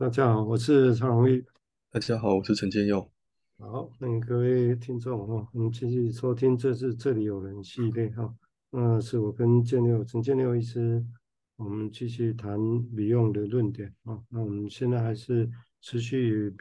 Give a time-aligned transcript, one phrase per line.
[0.00, 1.44] 大家好，我是曹荣玉。
[1.90, 3.06] 大家好，我是陈建佑。
[3.58, 8.34] 好，那各位听众哈，我们继续收听这次这里有人系列哈。
[8.70, 11.04] 那是我跟建六陈建六医师，
[11.56, 14.18] 我们继续谈 Beyond 的论点啊。
[14.30, 15.50] 那我们现在还是
[15.82, 16.56] 持续与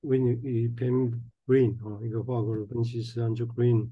[0.00, 3.90] William Green 啊，一个法国的分析师 Andrew Green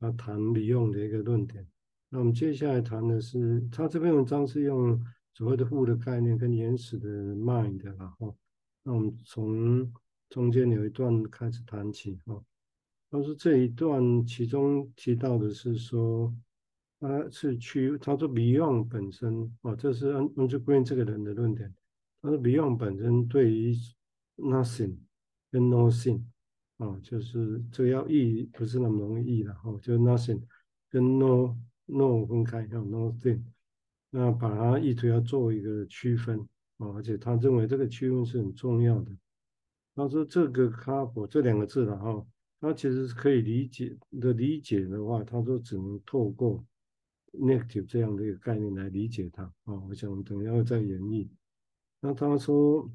[0.00, 1.64] 啊谈 Beyond 的一个论点。
[2.08, 5.00] 那我们接下来谈的是，他这篇文章是用。
[5.34, 8.36] 所谓的物的概念跟原始的 Mind，然后，
[8.84, 9.92] 那我们从
[10.30, 12.40] 中间有一段开始谈起哈。
[13.10, 16.32] 他说这一段其中提到的是说，
[17.00, 21.74] 他是去他说 Beyond 本身哦，这是 Andrew Green 这个人的论点。
[22.22, 23.74] 他说 Beyond 本身对于
[24.36, 24.98] Nothing
[25.50, 26.22] 跟 Nothing
[26.78, 30.42] 啊，就是这要译不是那么容易译的哈，就 Nothing
[30.90, 31.56] 跟 No
[31.86, 33.42] No 分开哈，Nothing。
[34.16, 36.38] 那把它意图要做一个区分
[36.76, 39.10] 啊，而且他认为这个区分是很重要的。
[39.92, 42.24] 他说这个哈佛这两个字了哈，
[42.60, 46.64] 他其实是可以理解的理解的话，他说只能透过
[47.32, 49.74] negative 这样的一个概念来理解它啊。
[49.88, 51.28] 我想等一下再演绎。
[51.98, 52.88] 那他说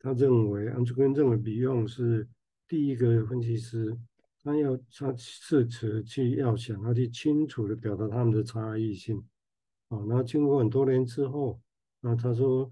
[0.00, 2.26] 他认为 Andrew Green 认为比昂是
[2.66, 3.96] 第一个分析师，
[4.42, 9.24] 他要他试着去要想要去清楚的表达他们的差异性。
[9.88, 11.60] 啊，那经过很多年之后，
[12.00, 12.68] 那他说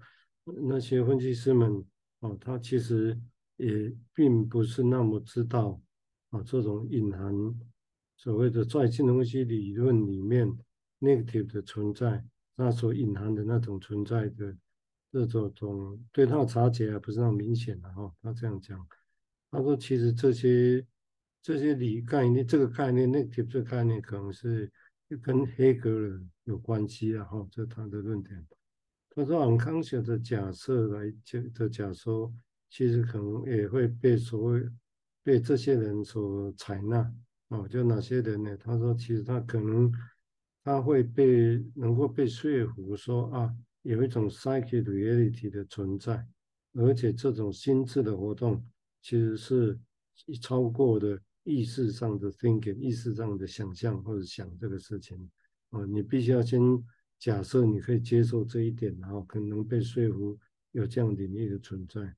[0.67, 1.85] 那些分析师们，
[2.19, 3.17] 啊，他其实
[3.55, 5.79] 也并不是那么知道
[6.31, 7.33] 啊，这种隐含
[8.17, 10.45] 所谓的在金融分析理论里面
[10.99, 12.21] negative 的存在，
[12.55, 14.53] 那所隐含的那种存在的
[15.09, 18.13] 这种种对他的察觉还不是那么明显的哈。
[18.21, 18.85] 他这样讲，
[19.49, 20.85] 他说其实这些
[21.41, 24.69] 这些理概念，这个概念 negative 这个概念可能是。
[25.07, 28.45] 就跟黑格尔有关系啊，哈，这他的论点。
[29.09, 32.33] 他说，unconscious 的假设来讲的假说，
[32.69, 34.69] 其实可能也会被所谓
[35.23, 37.13] 被这些人所采纳
[37.49, 37.67] 啊。
[37.67, 38.57] 就哪些人呢？
[38.57, 39.91] 他说，其实他可能
[40.63, 46.27] 他会被能够被说服说啊，有一种 psychic reality 的存在，
[46.73, 48.65] 而且这种心智的活动
[49.01, 49.79] 其实是
[50.41, 51.21] 超过的。
[51.45, 55.29] 意识上的 thinking，意识上的想象或者想这个事情，
[55.69, 56.59] 啊，你必须要先
[57.19, 60.37] 假设你可以接受这一点，然后可能被说服
[60.71, 62.15] 有这样领域的存在。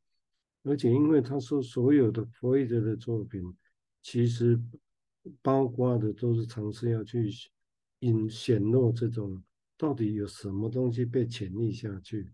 [0.63, 3.53] 而且因为他说所有的弗洛伊德的作品，
[4.01, 4.59] 其实
[5.41, 7.29] 包括的都是尝试要去
[7.99, 9.43] 引显露这种
[9.77, 12.31] 到底有什么东西被潜匿下去，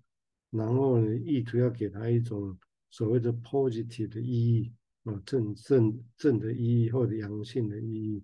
[0.51, 2.55] 然后呢，意图要给他一种
[2.91, 4.71] 所谓的 positive 的意义。
[5.03, 8.23] 啊，正正正的意义或者阳性的意义，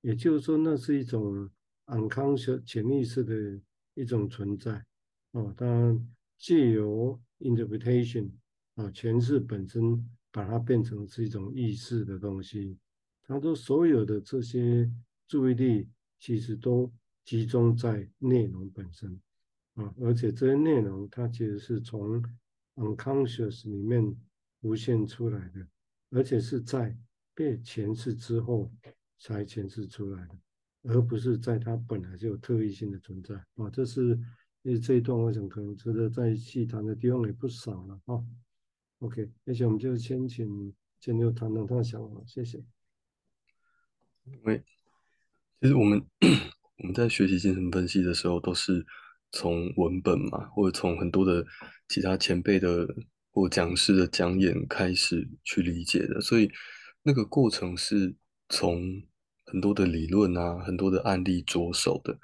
[0.00, 1.48] 也就是说，那是一种
[1.86, 3.60] unconscious 潜意识的
[3.94, 4.84] 一种存在。
[5.32, 8.30] 哦，当然借由 interpretation
[8.74, 12.76] 啊，诠释本身把它变成是一种意识的东西。
[13.22, 14.90] 他说，所有的这些
[15.28, 15.88] 注意力
[16.18, 16.92] 其实都
[17.24, 19.20] 集中在内容本身
[19.74, 22.20] 啊，而且这些内容它其实是从
[22.74, 24.16] unconscious 里面
[24.60, 25.64] 浮现出来的。
[26.10, 26.96] 而且是在
[27.34, 28.70] 被诠释之后
[29.18, 30.36] 才诠释出来的，
[30.82, 33.70] 而不是在它本来就有特异性的存在啊。
[33.70, 34.18] 这是
[34.62, 38.20] 因为这一段，我想可能值得再细谈的地方也不少了啊。
[38.98, 42.58] OK，而且我们就先请建佑谈谈他的想法，谢谢。
[44.24, 44.62] 因为，
[45.60, 46.04] 其实我们
[46.78, 48.84] 我们在学习精神分析的时候，都是
[49.30, 51.46] 从文本嘛，或者从很多的
[51.88, 52.96] 其他前辈的。
[53.32, 56.50] 或讲师的讲演开始去理解的，所以
[57.04, 58.14] 那个过程是
[58.48, 59.02] 从
[59.46, 62.18] 很多的理论啊、很多的案例着手的。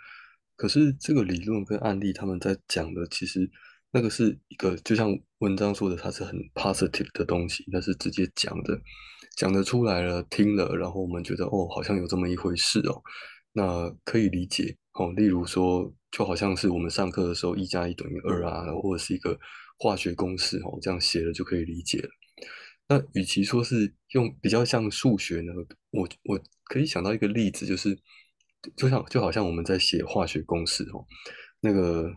[0.56, 3.48] 可是这个理论跟案例他们在讲的，其实
[3.92, 8.80] 那个是一个，就像文章说的，它是很 positive 的东西，那是直接讲的，
[9.36, 13.00] 讲得出来了，听了，然后我们觉得哦，好像有这么一回事哦，
[13.52, 15.12] 那可以理解哦。
[15.12, 19.38] 例如说，就好像是我们上课的时候，一加一等于二啊，或者是一个。
[19.78, 22.08] 化学公式哦，这样写了就可以理解了。
[22.88, 25.52] 那与其说是用比较像数学呢，
[25.90, 27.98] 我我可以想到一个例子，就是
[28.76, 31.04] 就像就好像我们在写化学公式哦，
[31.60, 32.12] 那个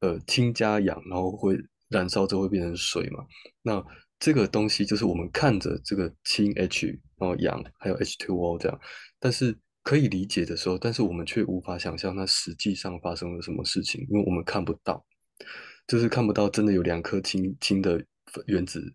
[0.00, 1.56] 呃氢加氧，然后会
[1.88, 3.24] 燃烧之后会变成水嘛。
[3.62, 3.82] 那
[4.18, 6.86] 这个东西就是我们看着这个氢 H，
[7.18, 8.78] 然后氧还有 H2O 这样，
[9.18, 15.06] 但是可以理解的时候，但是我们却无法想象它实际上发生了什么事情，因为我们看不到。
[15.86, 18.02] 就是看不到真的有两颗氢氢的
[18.46, 18.94] 原子，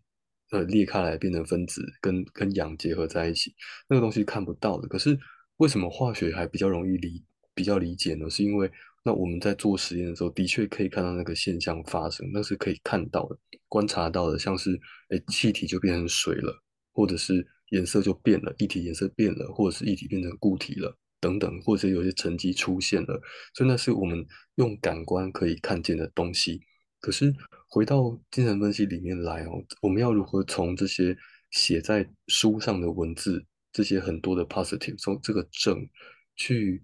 [0.52, 3.54] 呃，裂开来变成分子，跟跟氧结合在一起，
[3.90, 4.88] 那个东西看不到的。
[4.88, 5.18] 可是
[5.58, 7.24] 为什么化学还比较容易理
[7.54, 8.30] 比较理解呢？
[8.30, 8.72] 是因为
[9.04, 14.80] 那我们在做实验的时候，的确可以看到那个现象发生，那是可以看到的，观察到的，像是
[15.10, 23.22] 哎气体就变成水了，或者是颜色就变了，液体颜色变了，或者是液体变成固体了等等，或者有些沉积出现了，
[23.54, 26.62] 所以那是我们用感官可以看见的东西。
[27.06, 27.32] 可是
[27.68, 31.16] 回到精神分析里面来哦，我们要如何从这些
[31.52, 35.88] 写在书上的文字，这些很多的 positive，从这个正
[36.36, 36.84] 去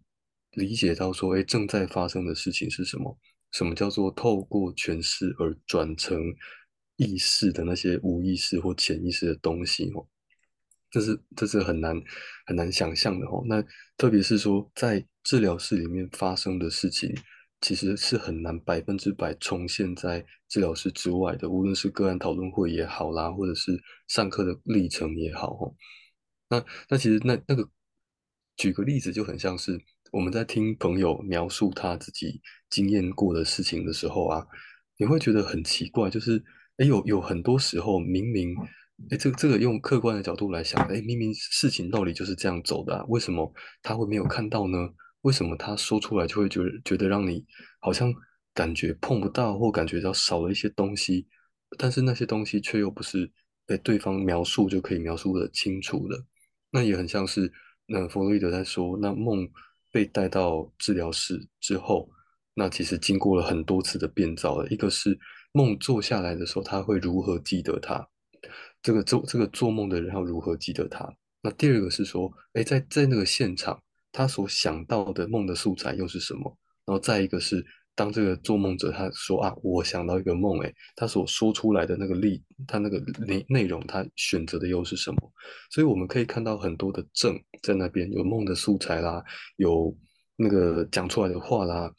[0.52, 3.18] 理解到说，哎，正在发生的事情是什么？
[3.52, 6.22] 什么叫做透过诠释而转成
[6.98, 9.92] 意识的那些无意识或潜意识的东西？
[9.96, 10.06] 哦，
[10.92, 12.00] 这是这是很难
[12.46, 13.44] 很难想象的哦。
[13.48, 13.60] 那
[13.98, 17.12] 特别是说，在治疗室里面发生的事情，
[17.62, 21.50] 其实是很难百分之百重现在治疗室之外的。
[21.50, 25.74] 无论是个案讨论会也好啦，或者是上课的历程也好，哦，
[26.50, 27.70] 那那其实那那个
[28.58, 29.80] 举个例子就很像是。
[30.12, 34.46] 我们在听朋友描述他自己经验过的事情的时候啊，
[34.98, 36.44] 你会觉得很奇怪，就是
[36.80, 38.54] 诶有有很多时候明明
[39.10, 43.50] 诶这个这个用客观的角度来想，诶明明事情道理就是这样走的啊，为什么
[43.82, 44.78] 他会没有看到呢？
[45.22, 47.46] 为什么他说出来就会觉得觉得让你
[47.80, 48.14] 好像
[48.54, 51.28] 感觉碰不到，或感觉到少了一些东西，
[51.78, 53.32] 但是那些东西却又不是
[53.66, 56.18] 被对方描述就可以描述的清楚的，
[56.72, 57.52] 那也很像是
[57.86, 59.50] 那弗洛伊德在说那梦。
[59.94, 62.10] 被带到治疗室之后，
[62.54, 64.66] 那其实经过了很多次的变造了。
[64.70, 65.20] 一个是
[65.52, 68.08] 梦做下来的时候，他会如何记得他？
[68.82, 71.14] 这个做这个做梦的人要如何记得他？
[71.42, 76.58] 那第二个是说，哎，在在那个现场，他所想到的梦的素材又是什么？
[76.86, 77.66] 然后再一个是。
[77.94, 82.98] 当这个做梦者他说啊，我想到一个梦，诶，他所说出来的那个例，他那个
[83.28, 85.34] 内内容，他选择的又是什么？
[85.70, 89.22] 所以我们可以看到很多的证在那边，有梦的素材啦，
[89.58, 89.96] 有
[90.38, 91.92] 那个讲出来的话啦，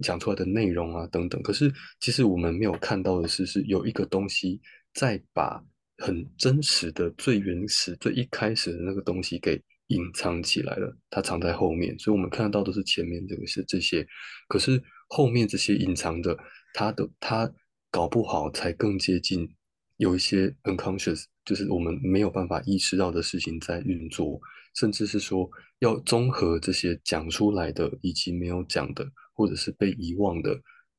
[0.00, 1.42] 讲出来的内容啊等等。
[1.42, 4.60] 可是其实我们没有看到的是，是有一个东西
[4.94, 5.60] 在把
[5.98, 14.04] 很真实的、最原始、最一开始的那个东西给隐藏起来了，它藏在后面，所以我们看到都是前面这个是这些，
[14.48, 14.82] 可是。
[15.12, 16.38] 后面这些隐藏的，
[16.72, 17.52] 他的他
[17.90, 19.52] 搞不好才更接近
[19.96, 24.40] 有一些 unconscious，就是我们没有办法意识到的事情在运作，
[24.76, 25.50] 甚至是说
[25.80, 29.04] 要综合这些讲出来的以及没有讲的，
[29.34, 30.56] 或者是被遗忘的，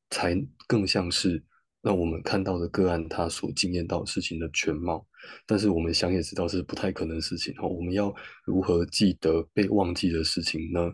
[0.09, 1.41] 才更像是
[1.81, 5.05] 那我们看到的个案他所经验到事情的全貌。
[5.45, 8.13] 但是我们想也知道是不太可能的事情哈，我们要
[8.43, 10.91] 如何记得被忘记的事情呢？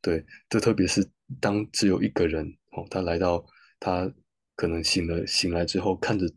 [0.00, 1.08] 对，这特别是
[1.40, 3.44] 当只有一个人哦，他来到
[3.78, 4.12] 他
[4.56, 6.28] 可能醒了，醒来之后看着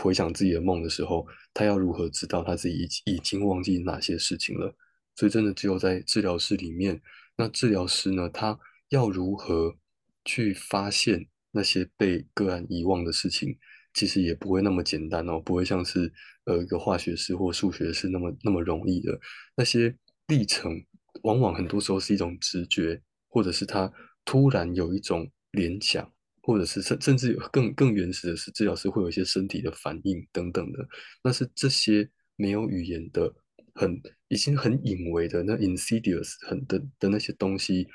[0.00, 2.74] 回想自己的梦的时候，他要如何知道他自己
[3.04, 4.74] 已已经忘记哪些事情了？
[5.16, 7.00] 所以真的只有在治疗室里面，
[7.36, 8.58] 那治疗师呢，他
[8.88, 9.76] 要如何
[10.24, 13.56] 去发现那些被个案遗忘的事情？
[13.92, 16.12] 其实也不会那么简单哦，不会像是
[16.44, 19.18] 呃一个化学式或数学式那么那么容易的
[19.56, 19.96] 那些
[20.28, 20.72] 历程。
[21.22, 23.92] 往往很多时候是一种直觉，或者是他
[24.24, 26.08] 突然有一种联想，
[26.40, 30.78] 或者是甚甚至更更原始的是，治疗师会有一些身体的反应等等的。
[31.24, 33.34] 那是这些没有语言的、
[33.74, 37.88] 很已经很隐微的那 insidious 很的的那些东西，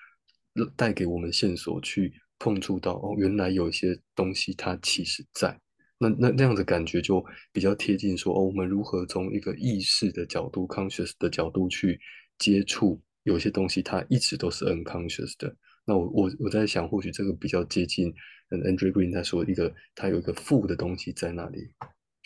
[0.76, 5.60] 带给我们线索去碰触到哦，原来有一些东西它其实在。
[5.98, 12.00] 那那那样的感觉就比较贴近说哦，我们如何从一个意识的角度 conscious 的角度去
[12.38, 13.02] 接触。
[13.24, 18.14] 有些东西它一直都是 unconscious 的，那我我我在想，或许这个比较接近，
[18.50, 21.68] 嗯 Andrew Green 他说一个，他有一个负的东西在那里。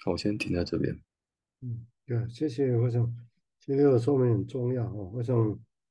[0.04, 0.94] 好，我先停在这边。
[1.62, 2.76] 嗯，对，谢谢。
[2.76, 3.10] 我想
[3.62, 5.10] 今天的说明很重要哦。
[5.14, 5.38] 我想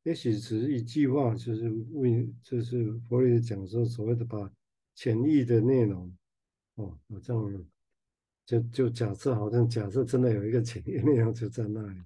[0.08, 4.50] 也许只是一句话，就是为就是佛理讲说所谓的把
[4.94, 6.10] 潜意的内容
[6.76, 7.66] 哦，好像
[8.46, 12.00] 就就假设好像假设真的有一个潜意内容就在那里，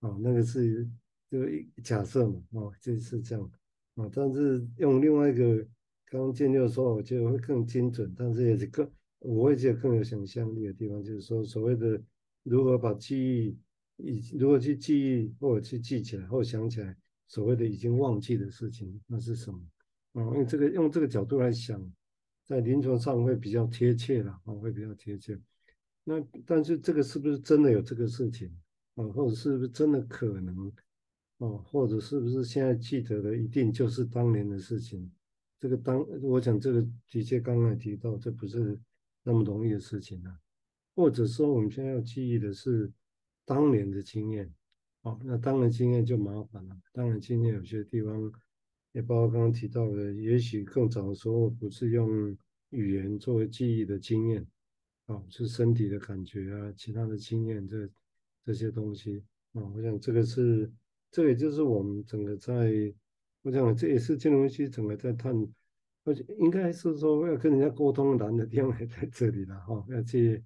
[0.00, 0.88] 哦，那个是。
[1.30, 3.50] 就一假设嘛，哦，就是这样，
[3.94, 5.66] 啊，但是用另外一个
[6.04, 8.86] 刚刚建六说，我觉得会更精准，但是也是更
[9.20, 11.98] 我会觉得更有想象力的地方，就是说所谓的
[12.42, 13.58] 如何把记忆，
[13.96, 16.94] 以如何去记忆或者去记起来或想起来，
[17.32, 19.58] 所谓的已经忘记的事情，那是什么？
[20.12, 21.82] 啊，用这个用这个角度来想，
[22.44, 25.40] 在临床上会比较贴切了，啊，会比较贴切。
[26.04, 28.54] 那但是这个是不是真的有这个事情？
[28.96, 30.70] 啊，或者是不是真的可能？
[31.38, 35.10] 哦，或者是不是现在记得的一定就是当年的事情？
[35.58, 38.78] 这个当我想这个的确刚才提到，这不是
[39.22, 40.38] 那么容易的事情啊。
[40.94, 42.92] 或者说我们现在要记忆的是
[43.46, 44.52] 当年的经验，
[45.02, 46.76] 哦，那当然经验就麻烦了。
[46.92, 48.32] 当然经验有些地方，
[48.92, 52.36] 也包括刚刚提到的，也许更早的时候不是用
[52.70, 54.46] 语言作为记忆的经验，
[55.06, 57.88] 哦，是身体的感觉啊，其他的经验这
[58.44, 60.70] 这些东西啊，我想这个是，
[61.10, 62.72] 这也就是我们整个在，
[63.42, 65.34] 我想这也是金融系整个在探，
[66.04, 70.42] 而且应该是说要跟人家沟通难的地方也 在这里了哈、哦，要去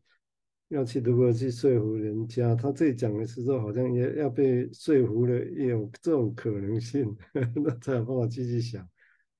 [0.68, 7.16] 要去如何去说服人家，他这里讲的是说好像也要被说服了，也有这种可能性，
[7.54, 8.82] 那才有办法继续想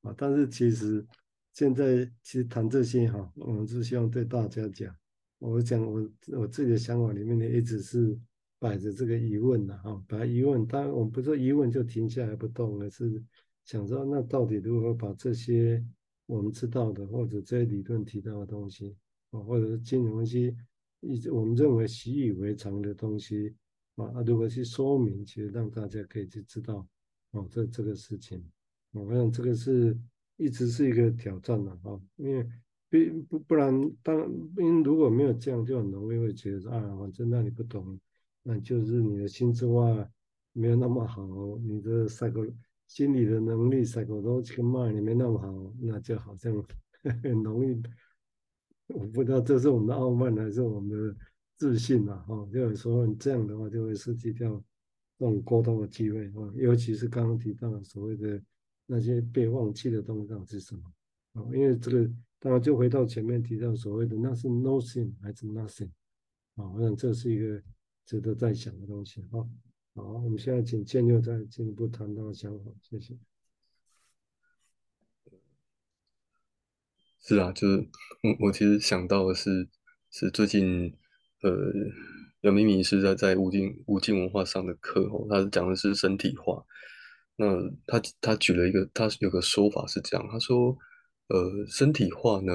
[0.03, 1.05] 啊，但是其实
[1.53, 4.95] 现在其实谈这些哈，我们是希望对大家讲。
[5.39, 8.19] 我讲我我自己的想法里面呢，一直是
[8.59, 13.23] 摆着这个疑问的哈，把疑问，当然我们不说疑问就停下来不动，而是
[13.65, 15.85] 想说那到底如何把这些
[16.25, 18.97] 我们知道的或者这些理论提到的东西
[19.31, 20.57] 啊，或者是金融分析
[21.01, 23.55] 一直我们认为习以为常的东西
[23.97, 26.87] 啊，如何去说明，其实让大家可以去知道
[27.33, 28.45] 哦，这这个事情，
[28.93, 29.99] 我想这个是
[30.37, 32.47] 一直是一个挑战的哈，因为。
[32.89, 32.97] 不
[33.29, 34.17] 不不然，当
[34.59, 37.99] 因为如果没有这样，就很容易会觉得啊，反正那你不懂，
[38.45, 40.09] 那就是你的心智化
[40.53, 41.27] 没有那么好，
[41.65, 42.47] 你的赛格
[42.87, 46.55] 心理的能力 psychological mind 没那么好，那就好像
[47.25, 47.83] 很容易。
[48.89, 51.17] 我不知道这是我们的傲慢还是我们的
[51.57, 52.17] 自信啊？
[52.29, 54.63] 哈，就有时候你这样的话，就会失去掉
[55.19, 56.53] 这种沟通的机会啊。
[56.55, 58.43] 尤其是刚刚提到的所谓的
[58.87, 60.83] 那些被忘记的东西到底是什么
[61.33, 61.43] 啊？
[61.55, 62.11] 因为这个。
[62.39, 65.89] 当然，就回到前面提到所谓的那是 nothing 还是 nothing
[66.55, 66.69] 啊？
[66.71, 67.61] 我想这是一个
[68.05, 69.41] 值得再想的东西啊。
[69.95, 73.17] 好，我们现在请建六再进一步谈到想法，谢谢。
[77.27, 77.77] 是啊，就是
[78.23, 79.69] 我我其实想到的是，
[80.11, 80.95] 是最近
[81.43, 81.51] 呃，
[82.43, 86.65] 杨明明是在在无尽无尽文化上的课哦，他讲的是身体化。
[87.37, 87.47] 那
[87.87, 90.77] 他他举了一个，他有个说法是这样，他说。
[91.29, 92.53] 呃，身体化呢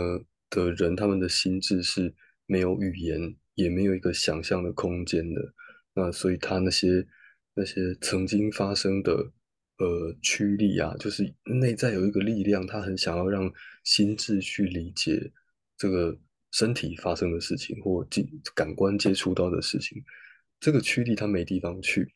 [0.50, 5.42] 的人，他们的心智是没有语言，也没有一个想象的空间的。
[5.94, 7.06] 那所以他那些
[7.54, 9.34] 那些曾经发生的
[9.82, 11.24] 呃驱力啊，就是
[11.60, 13.52] 内在有一个力量，他很想要让
[13.84, 15.32] 心智去理解
[15.78, 16.18] 这个
[16.52, 20.02] 身体发生的事情，或感感官接触到的事情。
[20.60, 22.14] 这个驱力他没地方去，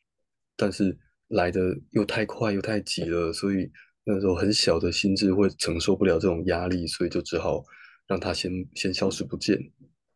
[0.56, 0.98] 但是
[1.30, 3.72] 来的又太快又太急了，所以。
[4.08, 7.66] 那时候很小的心智会承受不了这种压力，所以就只好
[8.06, 9.58] 让它先先消失不见。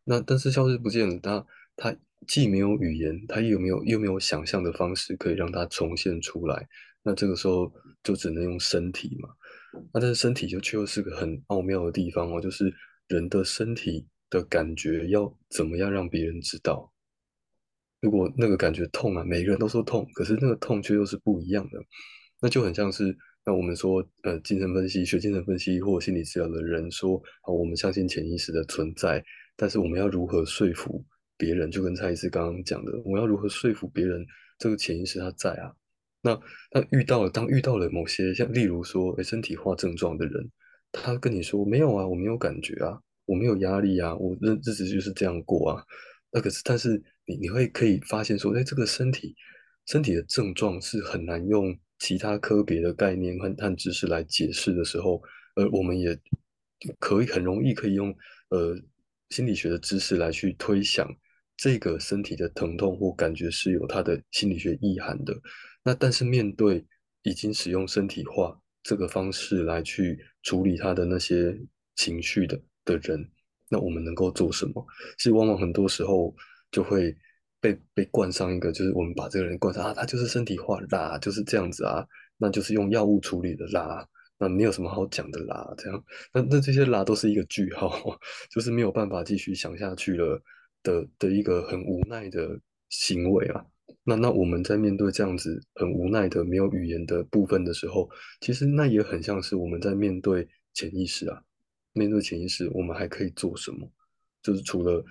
[0.04, 6.68] 那但是消失不见了，它它既没有语言，它又没有又没有想象的方式可以让它重现出来。
[7.02, 9.28] 那这个时候就只能用身体嘛。
[9.92, 12.72] 那但是身体就却又是个很奥妙的地方哦，就是
[13.08, 16.92] 人的身体的感觉要怎么样让别人知道？
[18.00, 21.78] 如果那个感觉痛啊，每个人都说痛，可是那个痛却又是不一样的，
[22.40, 23.16] 那就很像是。
[23.42, 29.24] 那我们说，呃，精神分析学精神分析或心理治疗的人说，好，我们相信潜意识的存在，
[29.56, 31.02] 但是我们要如何说服
[31.38, 31.70] 别人？
[31.70, 34.22] 就跟蔡医师刚刚讲的，我要如何说服别人
[34.58, 35.72] 这个潜意识它在啊？
[36.22, 36.38] 那
[36.72, 40.50] 那遇到了，当遇到了某些像例如说，诶，身体化症状的人，
[40.92, 45.84] 他跟你说没有啊，我没有感觉啊，我没有压力啊，我日日子就是这样过啊。
[46.30, 49.34] 那可是，但是你你会可以发现说，诶，这个身体
[49.86, 51.76] 身体的症状是很难用。
[52.02, 55.20] 其他科别的概念和和知识来解释的时候，
[55.56, 56.18] 呃，我们也
[56.98, 58.08] 可以很容易可以用
[58.48, 58.74] 呃
[59.28, 61.06] 心理学的知识来去推想
[61.58, 65.38] 这个身体的疼痛或感觉是有它的心理学意涵的。
[65.82, 66.84] 那但是面对
[67.22, 71.58] 已经使用身体化这个方式来去处理他的那些
[71.96, 73.30] 情绪的的人，
[73.68, 74.86] 那我们能够做什么？
[75.18, 76.34] 其实往往很多时候
[76.70, 77.16] 就会。
[77.62, 82.02] 被被冠上一个，就是我们把这个人冠上啊，他就是身体化啦，就是这样子啊，
[82.38, 84.02] 那就是用药物处理的啦，
[84.38, 88.18] 那没有什么好讲的啦，这样，那那这些啦都是一个句号，
[88.50, 90.42] 就是没有办法继续想下去了
[90.82, 92.58] 的的一个很无奈的
[92.88, 93.62] 行为啊。
[94.04, 98.08] 那那我们在面对这样子很无奈的没有语言的部分的时候，
[98.40, 101.42] 其实那也很像是我们在面对潜意识啊，
[101.92, 103.90] 面对潜意识，我们还可以做什么？
[104.42, 105.04] 就是除了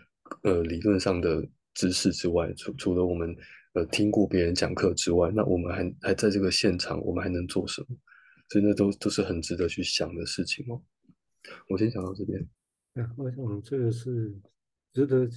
[0.44, 1.48] 呃理论上的。
[1.76, 3.34] 知识之外，除除了我们
[3.74, 7.96] 呃听过别人讲课之外，那我们还还在这个现场，我们还能做什么？
[8.50, 10.82] 所以那都都是很值得去想的事情哦。
[11.70, 12.46] 我先讲到这边。
[12.96, 14.36] 啊，我想这个是
[14.94, 15.30] 值得。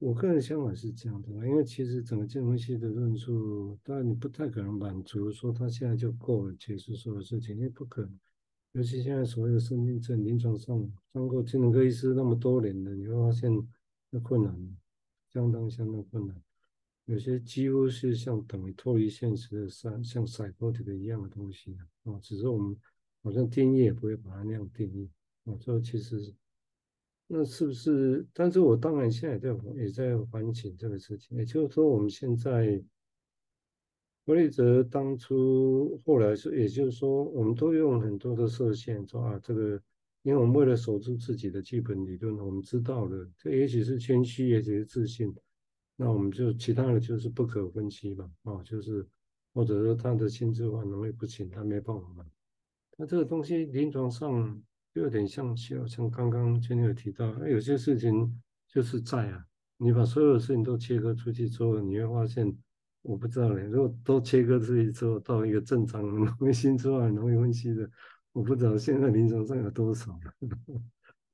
[0.00, 8.18] 我个人想法是这样的，因为其实整个金融系的论述，当然你不太可能满足说他现在就够了解释所有事情，因为不可能。
[8.72, 13.50] 尤其现在所谓的身心症临床上当过精神科医师那么多年了，你会发现
[14.10, 14.76] 那困难。
[15.32, 16.36] 相当相当困难，
[17.06, 21.74] 有些几乎是像等于脱离现实的像像赛博体的一样的东西
[22.04, 22.76] 啊，只是我们
[23.22, 25.08] 好像定义也不会把它那样定义
[25.44, 26.34] 啊，这其实
[27.34, 28.26] 那是不是？
[28.34, 32.84] 但是我当然现在也在也在反省这个事情，也就是说，我们现在
[34.26, 39.82] 弗雷泽当初后来是，也就是说，我们都用很多的设限说啊，这个，
[40.24, 45.34] 因为我们为了守住自己的基本理论，我们知道了，这也许是谦虚，也许是自信，
[45.96, 49.08] 那我们就其他的就是不可分析嘛，啊，就是
[49.54, 52.26] 或者说他的心智化能力不行，他没办法。
[52.98, 54.62] 那这个东西临床上。
[54.94, 59.42] 就有点像，像像刚刚今天有提到，有些事情就是在啊，
[59.78, 62.54] 你把所有的事情都切割出去之后，你会发现，
[63.00, 67.90] 我不知道嘞，如果都切割出去之后，到一个正常的、容易心智化、容易分析的，
[68.32, 70.34] 我不知道现在临床上有多少了。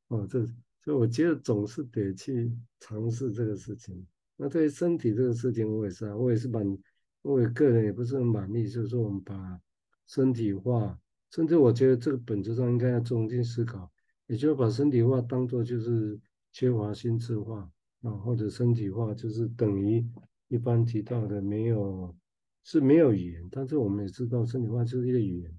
[0.06, 0.38] 哦，这
[0.84, 4.06] 所以我觉得总是得去尝试这个事情。
[4.36, 6.78] 那对于身体这个事情，我也是啊，我也是蛮，
[7.22, 9.60] 我也个人也不是很满意，就是说我们把
[10.06, 10.96] 身体化。
[11.30, 13.90] 甚至我觉得这个本质上应该要重新思考，
[14.26, 16.18] 也就是把身体化当做就是
[16.52, 17.70] 缺乏心智化
[18.02, 20.02] 啊，或者身体化就是等于
[20.48, 22.16] 一般提到的没有
[22.64, 25.58] 是没有语言，但是我们也知道身体化就是一个语言。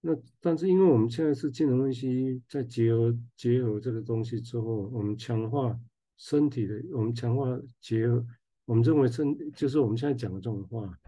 [0.00, 5.78] 那但是因为我们现在是金融分析，在结合结合这个东西之后，我们强化
[6.16, 8.24] 身体的，我们强化结合，
[8.64, 10.98] 我们认为身就是我们现在讲的这种话，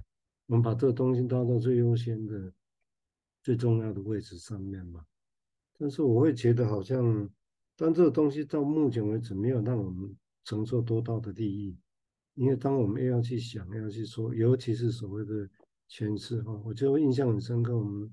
[0.46, 2.52] 我们把这个东西当做最优先的。
[3.48, 5.02] 最重要的位置上面嘛，
[5.78, 7.26] 但是我会觉得好像，
[7.78, 10.14] 当这个东西到目前为止没有让我们
[10.44, 11.74] 承受多大的利益，
[12.34, 15.48] 因为当我们又要去想，要去说，尤其是所谓的
[15.88, 17.74] 诠释哈，我就印象很深刻。
[17.74, 18.12] 我们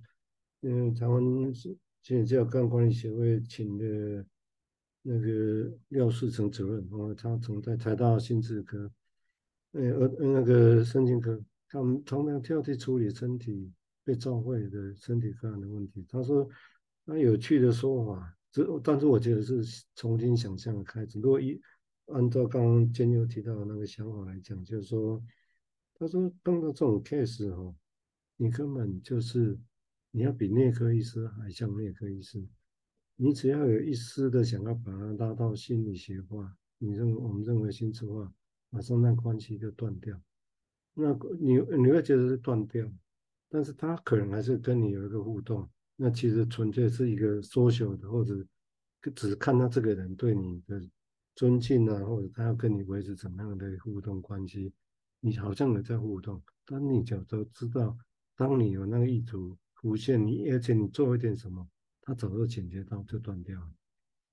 [0.62, 1.22] 嗯，台湾
[1.54, 1.78] 心
[2.22, 4.26] 理治疗个案管理协会请的
[5.02, 8.90] 那个廖世成主任，哦，他曾在台大心智科，
[9.74, 11.38] 呃呃那个神经科，
[11.68, 13.70] 他们同样跳去处理身体。
[14.06, 16.48] 被召会的身体个案的问题，他说
[17.04, 21.20] 那有趣的说法，这但是我觉得是重新想象的开始。
[21.20, 21.60] 如果一
[22.08, 25.22] 按照刚刚坚牛提到的那个想法来讲，就是说，
[25.96, 27.76] 他说碰到这种 case 哦，
[28.38, 29.58] 你根本就是
[30.12, 32.48] 你要比内科医师还像内科医师，
[33.16, 38.32] 你只要有一丝的想要把它拉到心理学化，你认为我们认为心智化，
[38.70, 40.22] 马上那关系就断掉，
[40.94, 42.88] 那你你会觉得是断掉。
[43.56, 45.66] 但是他可能还是跟你有一个互动，
[45.96, 48.46] 那其实纯粹是一个 social 的，或者
[49.16, 50.82] 只看他这个人对你的
[51.38, 54.74] 尊敬啊，或者他要跟你维持怎么样的互动关系，
[55.22, 57.98] 你好像有在互动，但你就都知道，
[58.36, 61.66] 当你有那个意图浮现，你而且你做一点什么，
[62.02, 63.72] 他早就警觉到就断掉了，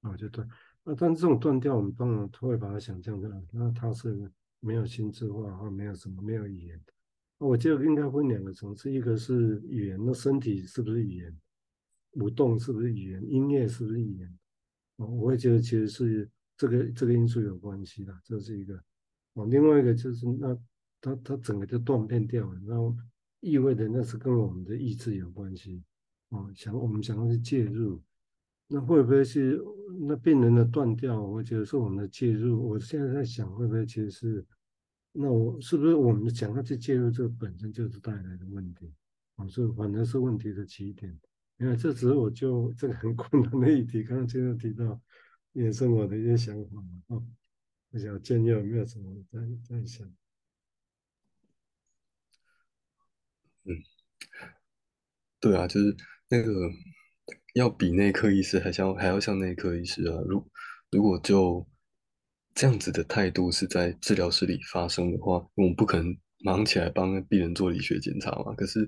[0.01, 0.49] 啊就断，
[0.83, 6.83] 那但这种断掉，我们当然会把它想象成，那他是没有心智化或没有什么没有语言。
[7.43, 11.37] 我觉得应该分两个层次，一个是语言，那身体是不是语言？
[12.13, 13.29] 舞动是不是语言？
[13.29, 14.39] 音乐是不是语言？
[14.97, 18.81] 哦，我会觉得其实是这个这个因素有关系的，这是一个。
[19.35, 20.57] 哦，另外一个就是那
[21.01, 22.97] 它它整个就断片掉了，那
[23.41, 25.83] 意味着那是跟我们的意志有关系。
[26.29, 28.01] 哦，想我们想要去介入，
[28.69, 29.61] 那会不会是
[30.07, 31.21] 那病人的断掉？
[31.21, 32.69] 我觉得是我们的介入。
[32.69, 34.47] 我现在在想，会不会其实是。
[35.13, 38.93] 那我是不是我们想要去介入这个本身就是带来的问题？
[39.37, 41.21] 啊，这反正是问题的起点。
[41.59, 45.01] 因为这只是我就这个很困难的议题，刚刚前面提到
[45.53, 47.17] 也是我的一些想法嘛。
[47.17, 47.23] 啊，
[47.91, 50.05] 我想建议有没有什么在在想？
[53.65, 53.77] 嗯，
[55.39, 55.97] 对啊，就是
[56.29, 56.53] 那个
[57.55, 60.21] 要比内科医师还像还要像内科医师啊。
[60.27, 60.51] 如
[60.91, 61.65] 如果就
[62.55, 68.53] 这样子的态度是在治疗室里发生的话，我们不可能忙起来帮病人做理学检查嘛。
[68.55, 68.87] 可是，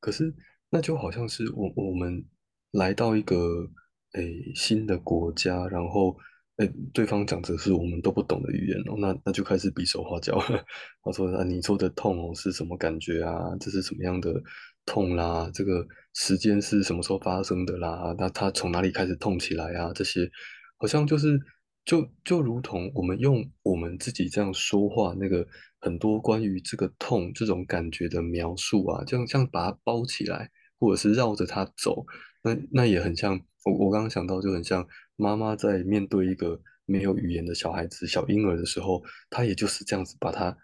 [0.00, 0.34] 可是
[0.70, 2.24] 那就好像是我我们
[2.70, 3.68] 来到一个
[4.14, 6.16] 诶新的国家，然后
[6.56, 10.64] 诶对方讲的是我们都不懂的语言哦，那那就开始比手画脚了。
[11.04, 13.54] 他说啊，你做的痛哦是什么感觉啊？
[13.60, 14.42] 这是什么样的
[14.86, 15.50] 痛啦？
[15.52, 18.14] 这个时间是什么时候发生的啦？
[18.18, 19.92] 那他从哪里开始痛起来啊？
[19.94, 20.30] 这些
[20.78, 21.38] 好像就是。
[21.84, 25.46] 就就如同我们用我们自己这样说话，那个
[25.80, 32.06] 很多关于这个痛这种感觉的描述啊，这样这样把它包起来，或者是绕着它走，
[32.42, 40.56] 那那也很像我我刚刚想到就很像妈妈在面对一个没有语言的小孩子小婴儿的时候，她也就是这样子把它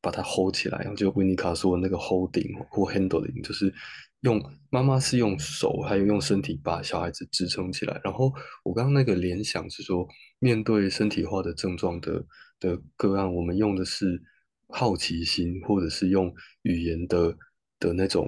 [0.00, 3.72] 把它 hold 起来，然后就维尼卡说的那个 holding 或 handling 就是。
[4.20, 8.00] 用妈妈是用手，还有用身体把小孩子支撑起来。
[8.02, 8.32] 然后
[8.64, 10.08] 我刚刚那个联想是说，
[10.40, 12.24] 面对身体化的症状的
[12.58, 14.20] 的个案，我们用的是
[14.68, 17.36] 好奇心，或者是用语言的
[17.78, 18.26] 的那种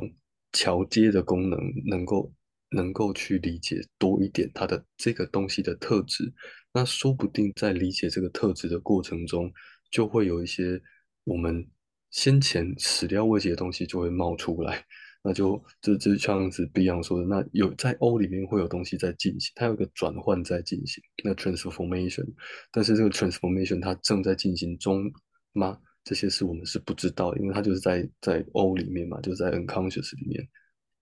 [0.52, 2.33] 桥接的功能，能够
[2.70, 6.33] 能够去理解多一点它的这个东西的特质，
[6.72, 9.50] 那说不定在理解这个特质的过程中，
[9.90, 10.81] 就会有一些
[11.28, 11.64] 我们
[12.10, 14.84] 先前始料未及的东西就会冒出来。
[15.22, 22.24] 那就这这像是 Beyond 说的，那有在 O 里面会有东西在进行，它有一个转换在进行，那 transformation，
[22.70, 25.10] 但是这个 transformation 它正在进行中
[25.52, 25.78] 吗？
[26.04, 30.48] 这些是我们是不知道，因为它就是在在 O 里面嘛，就是在 unconscious 里面。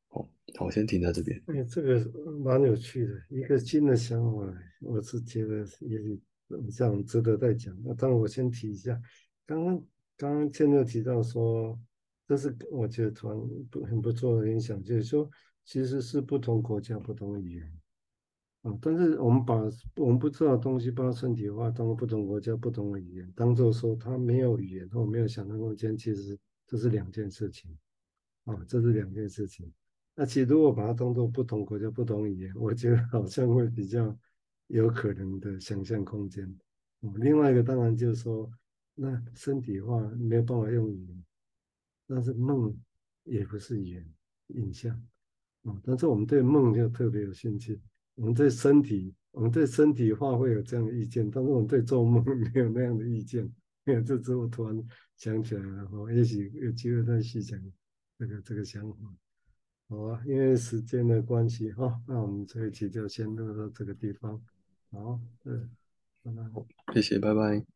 [0.09, 0.23] 好，
[0.57, 1.41] 好，我先停在这边。
[1.47, 2.11] 哎，这个
[2.43, 6.21] 蛮有趣的，一个新的想法，我是觉得也许
[6.75, 7.77] 这样值得再讲。
[7.85, 8.99] 那当然我先提一下，
[9.47, 9.81] 刚刚
[10.17, 11.79] 刚刚建六提到说。
[12.29, 13.39] 这是我觉得突然
[13.71, 15.31] 不很不错的影响，就是说，
[15.65, 17.73] 其实是不同国家不同语言
[18.63, 19.55] 啊，但是我们把
[19.95, 27.71] 我们不知道的东西把它身体化，当不同国家不同的语言，当做说它没有语言或没有想象空间，其实这是两件事情
[28.45, 29.73] 啊，这是两件事情。
[30.17, 34.19] 那其实如果把它当做不同国家不同语言，我觉得好像会比较
[34.67, 36.53] 有可能的想象空间。
[37.19, 38.51] 另外一个当然就是说，
[38.97, 41.25] 那身体化没有办法用语言。
[42.09, 42.77] 但是梦
[43.23, 44.15] 也不是语言
[44.49, 44.93] 影像
[45.63, 47.81] 啊，但是我们对梦就特别有兴趣。
[48.15, 53.45] 我们对身体，我们对身体化会有这样的意见，但是我们对做梦 没有那样的意见。
[53.85, 57.61] 没有，这之后突然想起来了哈，也许有机会再细讲
[58.19, 58.97] 这个这个想法。
[59.89, 64.43] 好啊，因为时间的关系哈，那我们这一期就先录到这个地方。
[64.91, 65.71] 好，嗯，
[66.23, 66.95] 拜拜。
[66.95, 67.76] 谢谢，拜拜。